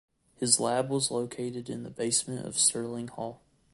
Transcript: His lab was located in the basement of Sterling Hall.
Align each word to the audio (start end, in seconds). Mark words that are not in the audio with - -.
His 0.39 0.59
lab 0.59 0.89
was 0.89 1.11
located 1.11 1.69
in 1.69 1.83
the 1.83 1.91
basement 1.91 2.47
of 2.47 2.57
Sterling 2.57 3.09
Hall. 3.09 3.39